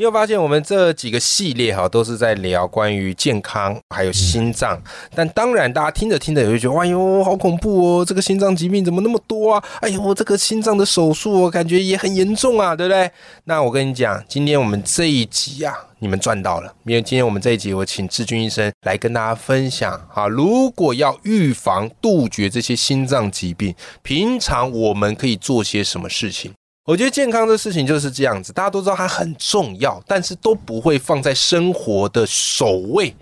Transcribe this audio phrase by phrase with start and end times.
[0.00, 4.80] 你有发现我们这几个系列哈，都是在聊关于健康还有心脏，
[5.12, 9.64] 但当然大家听着听着也会觉得，哎呦，好恐怖哦，这个心脏疾病怎么那么多啊？
[9.80, 13.10] 哎呦，这个心脏的手术我感觉也很严重啊，对不对？
[13.46, 26.52] 那我跟你讲，今天我们这一集啊，你们赚到了，因为今天我们这一集我请志军医生来跟大家分享啊，如果要预防杜绝这些心脏疾病，平常我们可以做些什么事情？
[26.88, 33.14] 我觉得健康的事情就是这样子，大家都知道它很重要，但是都不会放在生活的首位，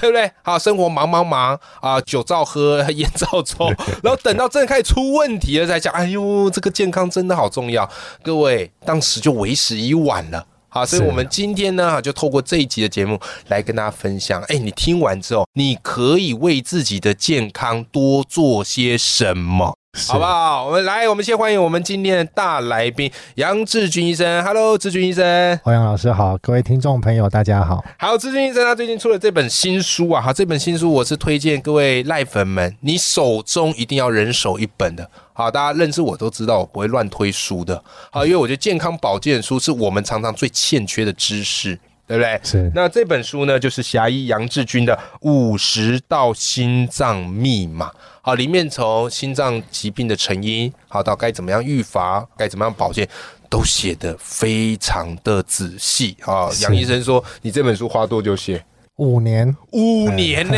[0.00, 0.30] 对不对？
[0.44, 3.66] 好，生活忙忙忙啊，酒照喝， 烟照抽，
[4.04, 7.90] 然后等到真的开始出问题了才讲，哎呦，这个健康真的好重要。
[8.22, 10.46] 各位，当时就为时已晚了。
[10.68, 19.77] 好，所以我们今天呢，就透过这一集的节目来跟大家分享，哎，你听完之后，你可以为自己的健康多做些什么？
[20.06, 20.66] 好不好？
[20.66, 24.44] 我们来，我们先欢迎我们今天的大来宾杨志军医生。
[24.44, 25.58] Hello，志军医生。
[25.64, 27.84] 欧阳老师好，各位听众朋友大家好。
[27.98, 35.10] 好，志军医生他最近出了这本新书啊，好，这本新书我是推荐各位赖粉们，你手中一定要人手一本的。
[35.32, 37.82] 好，大家认识我都知道，我不会乱推书的。
[38.10, 41.78] 好，因为我觉得健康保健书是我们常常最欠缺的知识，
[42.08, 42.40] 对不对？
[42.42, 42.72] 是。
[42.74, 47.92] 那这本书呢，就是侠医杨志军的五十道心脏密码。
[48.22, 53.08] 好，里面从心脏疾病的成因，好到该怎么样预防，该怎么样保健，
[53.48, 56.48] 都写得非常的仔细啊。
[56.62, 58.64] 杨医生说，你这本书花多久写？
[58.98, 60.54] 五年，五年呢？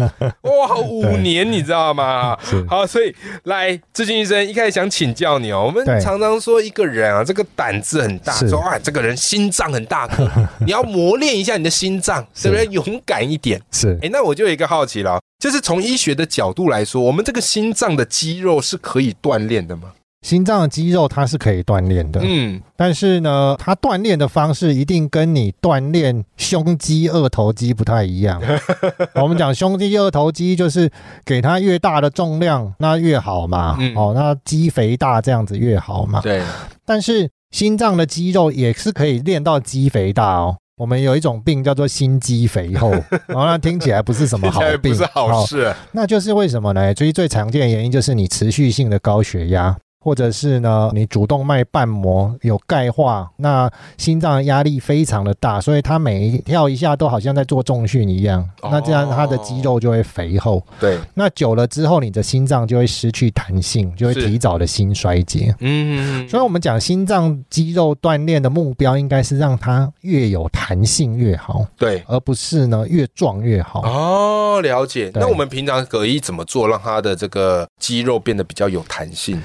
[0.42, 2.36] 哇，五年，你知道吗？
[2.66, 5.64] 好，所以来，志军医生一开始想请教你哦。
[5.66, 10.26] 我们常常说一个人啊，这个胆子很大，说啊，这个人心脏很大颗，
[10.64, 13.60] 你要磨练一下你的心脏，是不是勇敢一点？
[13.70, 13.98] 是。
[14.02, 19.92] 哎，那我就有一个好奇了，就是从医学的角度来说，我们这个心脏的肌肉是可以锻炼的吗？
[20.22, 28.40] 心脏的肌肉它是可以锻炼的，嗯，但是呢，它锻炼的方式一定跟你锻炼胸肌、二头肌不太一样。
[29.16, 30.88] 我们讲胸肌、二头肌，就是
[31.24, 33.76] 给它越大的重量，那越好嘛。
[33.96, 36.20] 哦，那肌肥大这样子越好嘛。
[36.20, 36.40] 对。
[36.86, 40.56] 但是心脏的肌肉也是可以练到肌肥大哦。
[40.76, 42.90] 我们有一种病叫做心肌肥厚，
[43.34, 45.74] 哦，那听起来不是什么好病，不是好事。
[45.92, 46.94] 那就是为什么呢？
[46.94, 49.76] 所以最常见的原因就是你持续性的高血压。
[50.02, 60.62] 或者是呢，你主动脉瓣膜有钙化，那心脏压力非常的大，所以它每一跳一下都好像在做重训一样，那这样它的肌肉就会肥厚。
[60.80, 65.54] 对，那久了之后，你的心脏就会失去弹性，就会提早的心衰竭。
[65.60, 73.82] 嗯，所以我们讲心脏肌肉锻炼的目标应该是让它越有弹性越好，对，而不是呢越壮越好。
[73.82, 75.10] 哦，了解。
[75.14, 79.40] 那我们平常可以怎么做，让它的这个肌肉变得比较有弹性？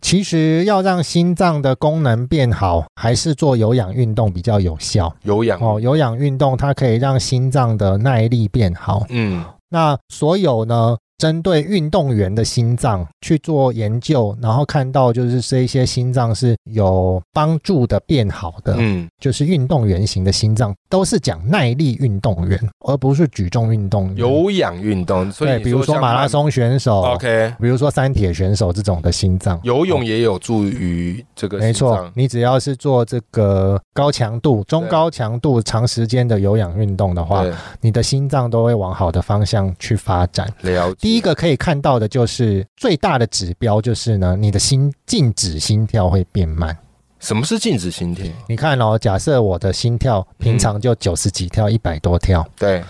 [0.00, 5.14] 其实要让心脏的功能变好，还是做有氧运动比较有效。
[5.22, 9.04] 有氧哦，有氧运动它可以让心脏的耐力变好。
[9.10, 10.96] 嗯，那所有呢？
[11.20, 25.30] 针对运动员的心脏去做研究，然后看到就是这一些心脏是有帮助的变好的，嗯，就是运动员型的心脏都是讲耐力运动员，而不是举重运动员、有氧运动。
[25.32, 31.58] 对，比如说马拉松选手，OK，比如说三铁选手这种的心脏，游泳也有助于这个。
[31.58, 37.44] 没错，你只要是做这个高强度、中高强度、长时间的有氧运动的话，
[37.82, 40.50] 你的心脏都会往好的方向去发展。
[40.62, 41.09] 了解。
[41.10, 46.78] 第一个可以看到的就是最大的指标，就是呢，你的心静止心跳会变慢。
[47.18, 48.24] 什么是静止心跳？
[48.46, 52.48] 你看哦，假设我的心跳平常就九十几跳，一百多跳。
[52.56, 52.80] 对。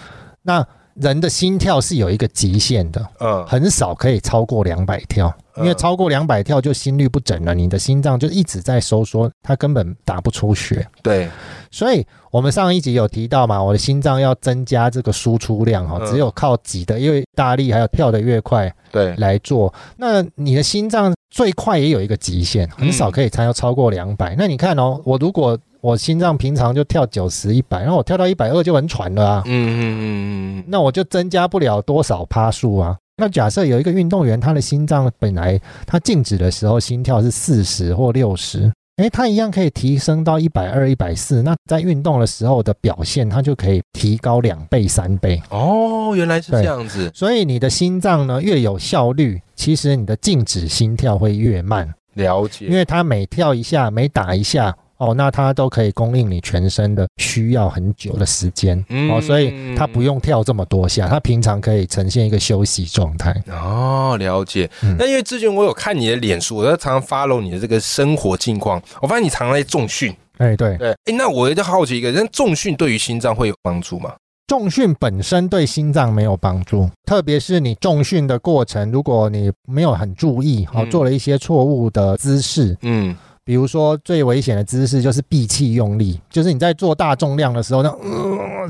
[0.43, 0.63] 那
[0.97, 10.87] 人的心跳是有一个极限的，嗯，很少可以超过两百跳，因为超过两百跳就心率不整了，你的心脏就一直在收缩，它根本打不出血。
[11.03, 11.29] 对。
[11.71, 19.73] 所以，我们上一集有提到嘛，我的心脏要增加这个输出量哈，只有靠挤的，因为大力还有跳的越快，对，来做。
[19.97, 24.35] 那你的心脏最快也有一个极限，很少可以才要超过两百。
[24.37, 32.97] 那你看哦，我如果我心脏平常就跳九十一百，然后我跳到一百二就很喘了啊，嗯嗯嗯嗯，那我就增加不了多少趴数啊。
[33.21, 38.73] 那假设有一个运动员，他的心脏本来他静止的时候心跳是四十或六十。
[38.97, 41.43] 哎，他一样可以提升到一百二、一百四。
[41.43, 45.41] 那在运动的时候的表现，他就可以提高两倍、三倍。
[45.51, 47.11] 哦，原来是这样子。
[47.15, 51.89] 所以你的心脏呢越有效率，其实你的静止心跳会越慢。
[52.15, 54.75] 了解，因为他每跳一下，每打一下。
[55.01, 58.79] 哦，那它都可以供应你全身的需要很久的时间
[59.11, 63.35] 哦，所以它不用跳这么多下，它平常可以呈现一个休息状态。
[63.49, 64.71] 哦，了解。
[64.99, 70.15] 那因为之前我有看你的脸书，我在常常 follow 你的这个生活近况，我发现你常常在重训。
[70.37, 70.93] 哎，对对。
[70.93, 74.13] 哎，那我就好奇一个，那重训对于心脏会有帮助吗？
[74.47, 83.17] 重训本身对心脏没有帮助，特别是你重训的过程，如果你没有很注意，哦，做了一些错误的姿势，嗯。
[83.45, 87.91] 比如说，最危险的姿势就是闭气用力，就是你在做大重量的时候，那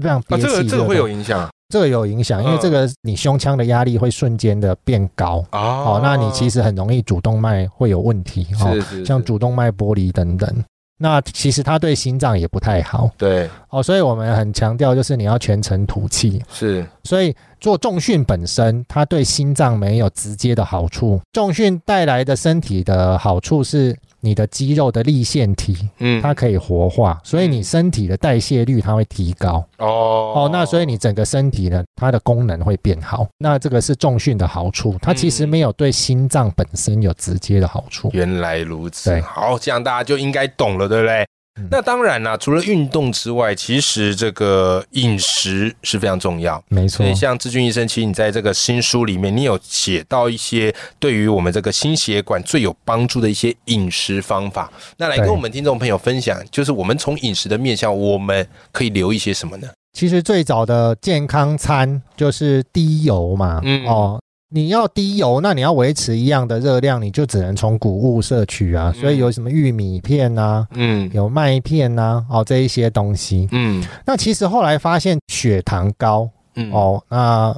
[0.01, 5.45] 这样憋气，这个这个会有影响，这个有影响，因为这个你胸腔的压力会瞬间的变高。
[5.53, 8.75] 哦，那你其实很容易主动脉会有问题哦，
[9.05, 10.65] 像主动脉剥离等等。
[11.03, 23.97] 那其实它对心脏也不太好，对哦，所以我们很强调就是你要全程吐气，是，所以做重训本身它对心脏没有直接的好处，重训带来的身体的好处是。
[24.23, 29.65] 你的肌肉的立腺体，嗯，它可以活化，所以你身体的代谢率它会提高。
[29.79, 33.27] 哦哦，那所以你整个身体呢，它的功能会变好。
[33.39, 38.11] 那这个是重训的好处，它其实没有对心脏本身有直接的好处。
[38.13, 41.27] 原来如此，对，好，这样大家就应该懂了，对不对？
[41.71, 46.63] 那当然啦，除了运动之外，其实这个饮食是非常重要。
[46.69, 54.71] 没错，所以像志军医生，其实你在这个新书里面，你有写到一些对于我们这个心血管最有帮助的一些饮食方法。
[54.97, 59.69] 那来跟我们听众朋友分享，就是我们从饮食的面向，我们可以留一些什么呢？
[59.93, 64.21] 其实最早的健康餐就是低油嘛，嗯哦。
[64.53, 68.93] 你要低油，那你要维持一样的热量，你就只能从谷物摄取啊。
[68.93, 73.83] 所以有什么玉米片呐，嗯，有麦片呐，哦，这一些东西，嗯。
[74.05, 77.57] 那其实后来发现血糖高，嗯，哦，那。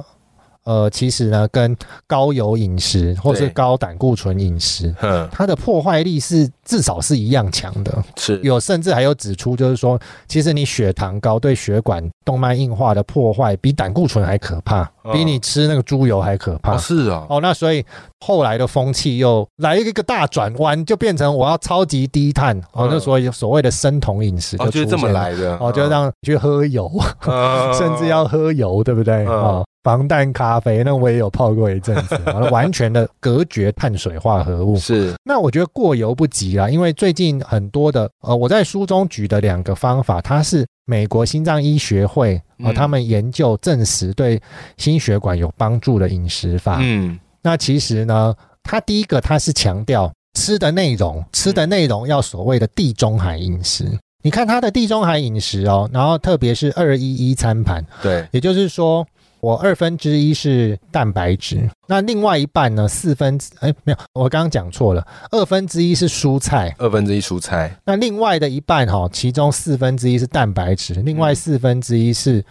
[0.65, 1.75] 呃，其实呢，跟
[2.07, 8.03] 高油饮食或是高胆固醇饮食，嗯，它的破坏力是至少是一样强的。
[8.15, 16.77] 是有甚至还有指出，就是说，其实你血糖高对血管动脉硬化的破坏比胆固醇还可怕，比你吃那个猪油还可怕。
[16.77, 17.85] 是啊，哦，那所以
[18.21, 26.89] 后来的风气又来一个大转弯，就变成我要超级低碳，哦，那所以所谓的生酮饮食就是这么来的，哦，就让去喝油，
[27.77, 29.25] 甚至要喝油，对不对？
[29.25, 29.61] 啊。
[29.83, 32.17] 防弹咖啡，那我也有泡过一阵子，
[32.49, 34.77] 完全的隔绝碳水化合物。
[34.77, 44.41] 是，那我觉得过犹不及啦，因为最近很多的，呃，我在书中举的两个方法，它是美国心脏医学会啊，他们研究证实对
[44.77, 46.77] 心血管有帮助的饮食法。
[46.81, 48.33] 嗯，那其实呢，
[48.63, 50.09] 它第一个它是强调
[50.39, 53.85] 吃的内容，吃的内容要所谓的地中海饮食。
[54.21, 59.05] 你看它的地中海饮食哦，然后特别是二一一餐盘，对，也就是说。
[59.43, 62.87] 我二分之一是蛋白质，那另外一半呢？
[62.87, 67.77] 四分之哎没有，我刚刚讲错了，二分之一是蔬菜，二分之一蔬菜。
[67.83, 72.41] 那另外的一半哈，其中四分之一是蛋白质，另外四分之一是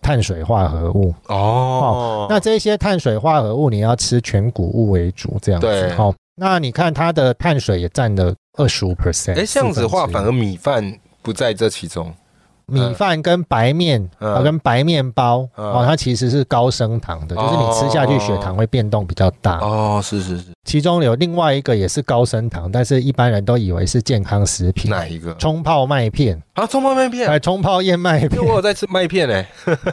[0.00, 1.12] 碳水化合物。
[1.26, 5.92] 哦，那这些碳水化合物你要吃全谷物为主，这样子。
[5.96, 9.36] 好，那你看它的碳水也占了二十五 percent。
[9.36, 12.14] 哎，这样子的话，反而米饭不在这其中。
[12.66, 19.58] 米饭跟白面啊，跟白面包哦，它其实是高升糖的，就是你吃下去血糖会变动比较大。
[19.60, 20.00] 哦。
[20.02, 24.90] 是是是，其中有另外一个也是高升糖，但是一般人都以为是健康食品。
[24.90, 25.32] 哪一个？
[25.36, 28.44] 冲泡麦片啊，冲泡麦片，哎，冲泡燕麦片。
[28.44, 29.48] 我有在吃麦片哎，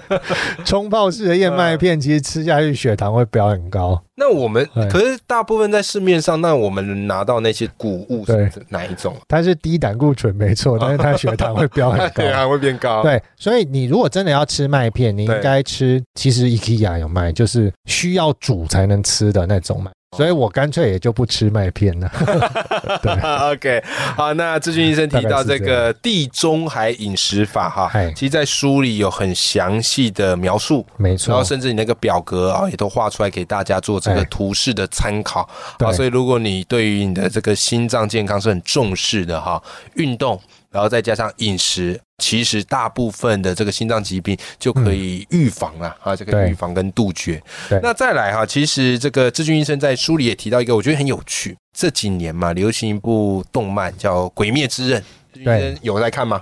[0.65, 4.01] 冲泡式的燕麦片，其实吃下去血糖会飙很高。
[4.15, 9.15] 那我们可是大部分在市面上，那我们拿到那些谷物是哪一种？
[9.27, 13.03] 它是低胆固醇没错， 但是它血糖会飙很高， 血糖会变高。
[13.03, 19.92] 对，所以你如果真的要吃麦片，你应该吃，其实 IKEA 有卖，就是需要煮才能吃的那种麦。
[20.15, 22.12] 所以我干脆也就不吃麦片了。
[23.01, 23.12] 对
[23.51, 23.84] ，OK，
[24.15, 35.48] 好，那志军医生提到这个地中海饮食法哈，其实，在书里有很详细的描述，没错，然后甚至你那个表格啊，也都画出来给大家做这个图示的参考。
[35.79, 39.62] 啊，所以如果你对于你的这个心脏健康是很重视的哈，
[39.96, 40.39] 运动。
[40.74, 47.39] 然后再加上饮食，其实大部分的这个心脏疾病就可以预防了啊，这个预防跟杜绝。
[47.84, 51.56] 那再来哈，其实这个志军医生在书里也提到一个，我觉得很有趣。
[51.77, 55.01] 这几年嘛，流行一部动漫叫《鬼灭之刃》，
[55.44, 56.42] 对，有在看吗？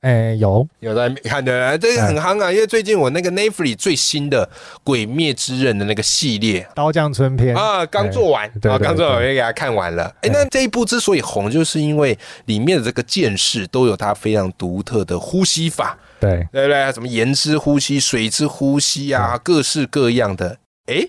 [0.00, 2.50] 哎，有有在看的，这个很夯啊！
[2.50, 4.46] 因为最近我那个 Netflix 最新的
[4.82, 10.04] 《鬼灭之刃》的那个系列《刀匠村篇》啊，刚做完，啊，刚做完我也给他看完了。
[10.22, 16.92] 哎，那这一部之所以红，就是因为里面的这个剑士都有他非常独特的呼吸法，对对不对？
[16.92, 20.56] 什么岩之呼吸、水之呼吸啊，各式各样的。
[20.86, 21.06] 哎，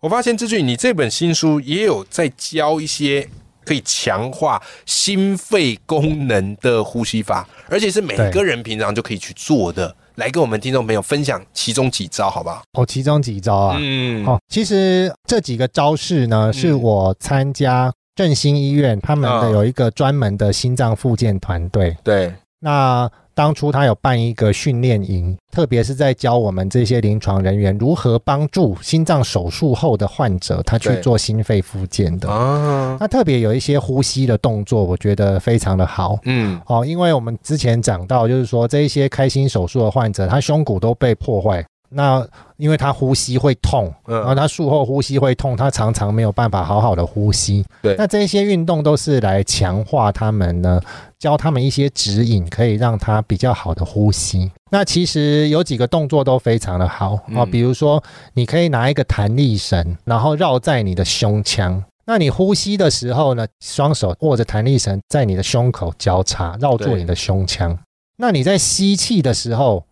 [0.00, 3.28] 我发现志俊，你这本新书也有在教一些。
[3.64, 9.94] 可以强化心肺功能的呼吸法，而且是每个人平常就可以去做的。
[10.16, 12.62] 来跟我们听众朋友分享其中几招，好不好？
[12.74, 23.10] 哦，其中几招啊，嗯，哦，其实这几个招式呢，是我参加振兴医院他们的有一个专门的心脏复健团队，对，那。
[23.34, 32.30] 当初他有办一个训练营，特别是在教我们这些临床人员如何帮助心脏手术后的患者，他去做心肺复健的。
[32.30, 36.18] 啊，那特别有一些呼吸的动作，我觉得非常的好。
[36.24, 41.64] 嗯，哦，因为我们之前讲到，就是说这一些开心手术的患者，他胸骨都被破坏。
[41.90, 42.26] 那
[42.56, 47.64] 因为他呼吸会痛，然后他术后呼吸会痛，他常常没有办法好好的呼吸。
[47.82, 50.80] 对，那这些运动都是来强化他们呢，
[51.20, 54.50] 教他们一些指引，可以让他比较好的呼吸。
[54.72, 61.84] 那其实有几个动作都非常的好啊，比如说你可以拿一个弹力绳，然后绕在你的胸腔。
[62.06, 67.78] 那你呼吸的时候呢，双手握着弹力绳在你的胸口交叉绕住你的胸腔。
[68.16, 69.84] 那你在吸气的时候。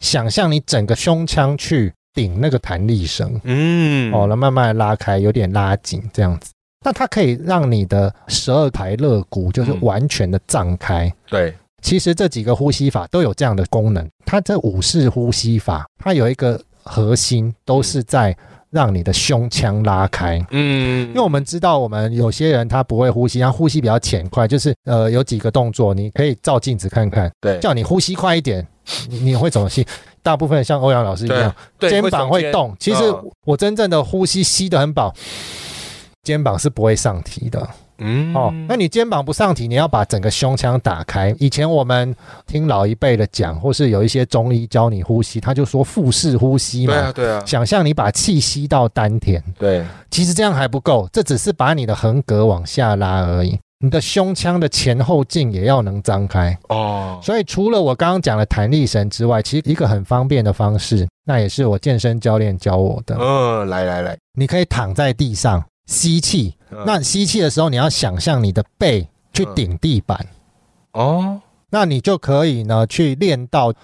[0.00, 6.52] 想象你整个胸腔去顶那个弹力绳，嗯，哦，那慢慢拉开，有点拉紧这样子。
[6.84, 11.12] 那它可以让你的十二排肋骨就是完全的胀开。
[11.28, 11.52] 对，
[11.82, 14.08] 其实这几个呼吸法都有这样的功能。
[14.24, 18.36] 它这五式呼吸法，它有一个核心都是在
[18.70, 20.38] 让你的胸腔拉开。
[20.50, 28.66] 嗯，因为我们知道，我们有些人他不会呼吸，他呼吸比较浅快，就是呃，有几个动作你可以照镜子看看，对，叫你呼吸快一点。
[29.10, 29.86] 你 你会怎么吸？
[30.22, 32.74] 大部分像欧阳老师一样，肩膀会动。
[32.78, 33.02] 其实
[33.44, 35.14] 我真正的呼吸吸得很饱，
[36.22, 37.68] 肩膀是不会上提的。
[37.98, 41.34] 嗯，哦，那你肩膀不上提，你要把整个胸腔打开。
[41.38, 42.14] 以前我们
[42.46, 46.92] 听老一辈的讲，或是有一些中医教你呼吸，他就说腹式呼吸嘛。
[46.92, 47.42] 对啊，对啊。
[47.46, 49.42] 想象你把气吸到丹田。
[49.58, 49.84] 对。
[50.10, 53.58] 其实这样还不够，这只是把你的横膈往下拉而已。
[53.80, 63.16] 你的胸腔的前后径也要能张开哦，所以除了我刚刚讲的弹力绳之外，其实一个很方便的方式，那也是我健身教练教我的。
[63.16, 66.54] 嗯，来来来，你可以躺在地上吸气，
[66.86, 70.24] 那吸气的时候你要想象你的背去顶地板
[70.92, 71.40] 哦，
[71.70, 73.74] 那你就可以呢去练到。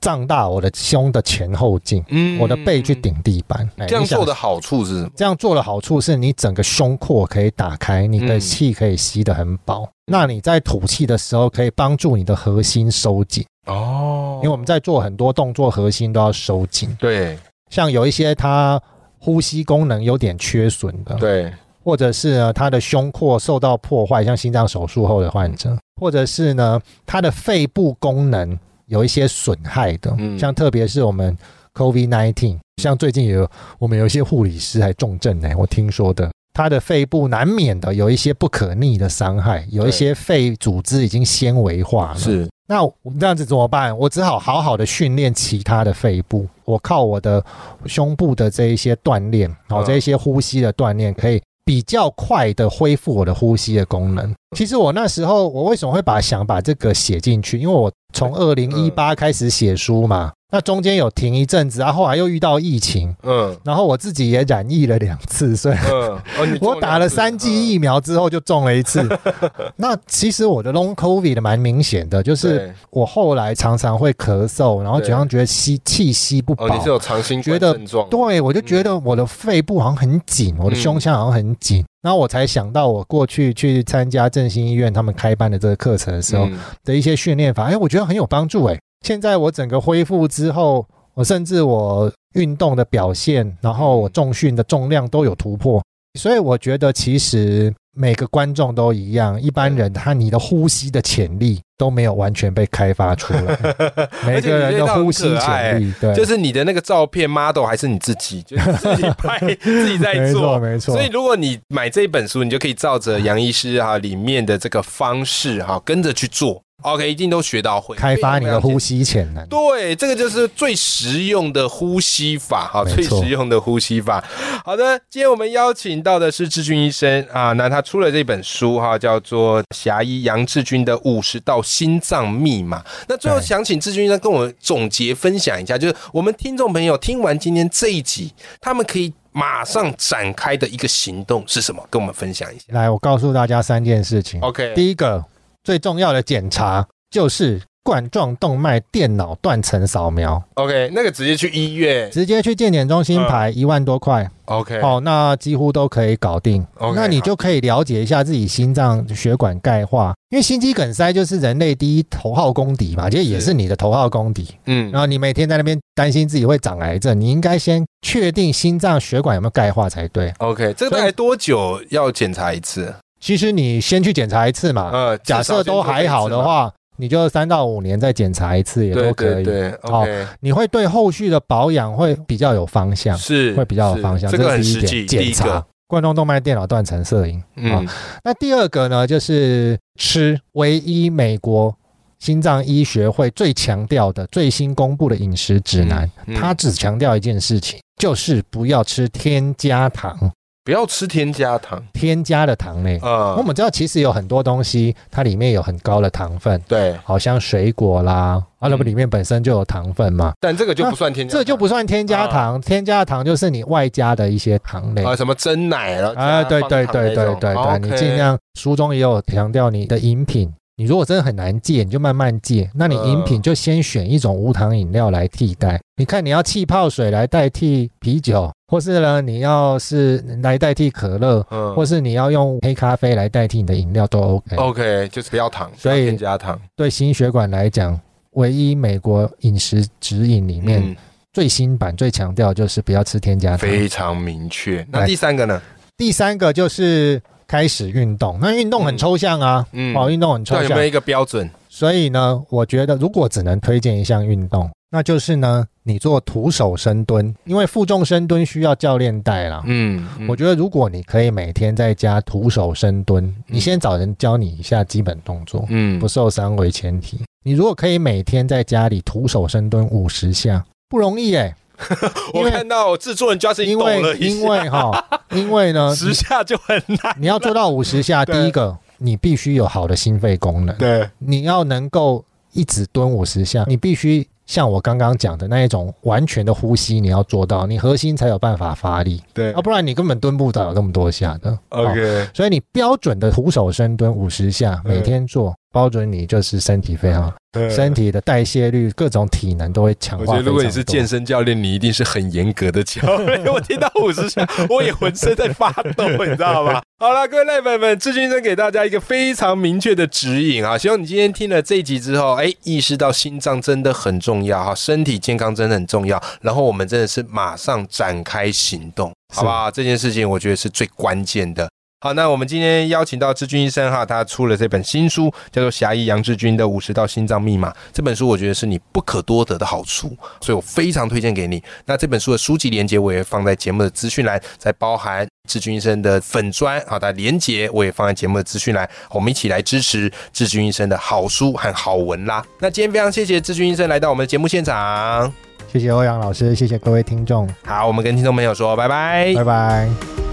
[0.00, 3.68] 胀大我的胸的前后镜，嗯，我的背去顶地板。
[3.86, 5.06] 这样做的好处是？
[5.14, 9.86] 这样做的好处是你整个胸廓可以打开，你的气可以吸得很饱。
[10.06, 13.44] 那你在吐气的时候，可以帮助你的核心收紧。
[13.66, 16.96] 哦，因为我们在做很多动作，核心都要收紧。
[16.98, 18.80] 对，像有一些他
[19.20, 21.52] 呼吸功能有点缺损的，对，
[21.84, 28.58] 或者是呢他的胸廓受到破坏，像心脏手术后的患者，或者是呢他的肺部功能。
[28.86, 31.38] 有一些损害的，像特别是我们
[31.74, 33.48] COVID nineteen，像最近有
[33.78, 42.18] 我们有一些护理师还重症呢，我听说的，他的肺部难免的有一些不可逆的伤害，有一些肺组织已经纤维化了。
[42.18, 43.96] 是，那我们这样子怎么办？
[43.96, 47.44] 我只好好好的训练其他的肺部，我靠我的
[47.86, 54.34] 胸部的这一些锻炼，好这一些呼吸的锻炼，可以比较快的恢复我的呼吸的功能。
[54.56, 57.58] 其实我那时候，我为什么会把想把这个写进去？
[57.58, 60.32] 因为我从二零一八开始写书嘛。
[60.52, 65.76] 那中间有停一阵子，然后后来又遇到疫情，嗯，然后我自己也染疫了两次，所以
[66.60, 69.08] 我打了三剂疫苗之后就中了一次。
[69.76, 78.08] 那其实我的 long covid 蛮明显的，就是我后来常常会咳嗽，然后嘴上觉得吸气吸不饱，你是有长新冠症状？
[78.08, 86.48] 对，我就觉得我的肺部好像很紧，我的胸腔好像很紧，然后我才想到我过去去参加振兴医院他们开办的这个课程的时候
[86.84, 88.76] 的一些训练法，哎，我觉得很有帮助，哎。
[89.06, 95.82] 现在我整个恢复之后，我甚至我运动的表现，然后我重训的重量都有突破，
[96.18, 103.58] 所以我觉得其实每个观众都一样，一般人他你的呼吸的潜力都没有完全被开发出来，
[104.26, 110.94] 每个人的呼吸潜力，对，就是你的那个照片 model 还是你自己， 就是自己拍自己在做，没错。
[110.94, 116.62] 所以如果你买这一本书，你就可以照着杨医师哈里面的这个方式哈跟着去做。
[116.82, 119.46] OK，一定都学到会，开发你的呼吸潜能。
[119.48, 124.22] 对，这个就是最实用的呼吸法哈，最实用的呼吸法。
[124.64, 132.80] 好的，今天我们邀请到的是志军医生啊，那他出了这本书哈，叫做《侠医杨志军的五十道心脏密码》。
[133.08, 141.86] 那最后想请志军医生跟我们总结分享一下，就是我们听众朋友听完今天这一集，他们可以马上展开的一个行动是什么？
[141.90, 142.64] 跟我们分享一下。
[142.68, 144.40] 来，我告诉大家三件事情。
[144.40, 145.22] OK，第一个。
[145.62, 150.42] 最重要的检查就是冠状动脉电脑断层扫描。
[150.54, 154.30] OK，那个直接去医院，直接去健检中心排一万多块。
[154.44, 156.64] OK，好，那几乎都可以搞定。
[156.74, 164.46] OK，那你就可以了解一下自己心脏血管钙化，因为心肌梗塞就是人类第一头号公敌嘛，其实也是你的头号公敌。
[164.66, 170.32] 嗯，然后你每天在那边担心自己会长癌症，你应该先确定心脏血管有没有钙化才对。
[170.38, 172.94] OK，这个大概多久要检查一次？
[173.20, 179.44] 其实你先去检查一次嘛，呃，假设都还好的话，你就三到五年再检查一次也都可以。
[179.44, 180.04] 对，好，
[180.40, 184.30] 你会对后续的保养会比较有方向，是会比较有方向。
[184.30, 185.04] 这个很实际。
[185.04, 187.42] 检查冠状动脉电脑断层摄影。
[187.56, 187.86] 嗯，
[188.24, 191.74] 那第二个呢，就是吃唯一美国
[192.20, 200.30] 心脏医学会最强调的最新公布的饮食指南，它只强调一件事情，就是不要吃添加糖。
[200.62, 203.00] 不要吃添加糖，添加的糖类。
[203.02, 206.60] 嗯，我们知道其实有很多东西，它里面有很高的糖分。
[206.68, 210.32] 对，好像水果啦，啊，那不里面本身就有糖分嘛。
[210.38, 212.60] 但这个就不算添加，这就不算添加糖。
[212.60, 220.52] 添加的糖就是你外加的一些糖类啊，什么真奶了啊，对对对对对对，你尽量书中也有强调你的饮品。
[220.80, 222.70] 你如果真的很难戒，你就慢慢戒。
[222.74, 225.78] 那你饮品就先选一种无糖饮料来替代。
[225.98, 234.56] 你看，你要气泡水来代替啤酒，或是呢，你要是来代替可乐，嗯，或是你要用黑咖啡来代替你的饮料都 OK。
[234.56, 236.58] OK，就是不要糖，所以添加糖。
[236.74, 240.96] 对心血管来讲，唯一美国饮食指引里面
[241.34, 244.86] 最新版最强调就是不要吃添加糖，非常明确。
[244.90, 245.60] 那第三个呢？
[245.98, 247.20] 第三个就是。
[247.50, 251.50] 开始运动，那运动很抽象啊，嗯，哦，运动很抽象，有没有一个标准？
[251.68, 259.64] 所以呢，我觉得如果只能推荐一项运动，那就是呢，你做徒手深蹲，因为负重深蹲需要教练带啦。
[259.66, 267.18] 嗯，我觉得如果你可以每天在家徒手深蹲，你先找人教你一下基本动作，嗯，不受伤为前提。
[267.44, 271.52] 你如果可以每天在家里徒手深蹲五十下，不容易哎。
[272.34, 277.16] 我看到制作人加是因为因为哈，因为呢， 十下就很难。
[277.18, 280.76] 你要做到五十下，第一个你必须有好的心肺功能。
[280.76, 289.22] 对，你要能够一直蹲五十下，你必须像我刚刚讲的那一种完全的呼吸，你要做到，你核心才有办法发力。
[289.32, 291.58] 对，要不然你根本蹲不到那么多下的。
[291.68, 295.54] OK，所以你标准的徒手深蹲五十下，每天做。
[295.72, 297.32] 包准你就是身体非常，
[297.70, 300.24] 身体的代谢率、各种体能都会强化。
[300.24, 303.44] 我觉得如果你是健身教练，你一定是很严格的教练。
[303.46, 306.80] 我听到五十下，我也浑身在发抖，你知道吗？
[306.98, 310.76] 好了，各位赖粉们，志军生给大家一个非常明确的指引啊！
[310.76, 316.20] 希望你今天听了这一集之后，哎，意识到心脏真的很重要哈，身体健康真的很重要。
[316.42, 319.70] 然后我们真的是马上展开行动，好不好？
[319.70, 321.68] 这件事情我觉得是最关键的。
[322.02, 327.70] 好，那我们今天邀请到志军医生哈，他出了这本新书，叫做《侠医杨志军的五十道心脏密码》。
[327.92, 331.62] 这本书我觉得是你不可多得的好书，所以我非常推荐给你。
[331.84, 342.42] 那这本书的书籍连接我也放在节目的资讯栏，在包含志军医生的粉砖好的连接我也放在节目的资讯栏，我们一起来支持志军医生的好书和好文啦。
[342.60, 345.30] 那今天非常谢谢志军医生来到我们的节目现场，
[345.70, 347.46] 谢谢欧阳老师，谢谢各位听众。
[347.66, 350.29] 好，我们跟听众朋友说拜拜，拜拜。